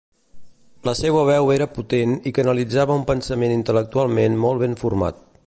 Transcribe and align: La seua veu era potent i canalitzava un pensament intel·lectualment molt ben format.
La 0.87 0.95
seua 0.99 1.25
veu 1.27 1.51
era 1.55 1.67
potent 1.75 2.15
i 2.31 2.33
canalitzava 2.39 2.97
un 3.01 3.07
pensament 3.11 3.55
intel·lectualment 3.59 4.43
molt 4.49 4.65
ben 4.67 4.77
format. 4.85 5.27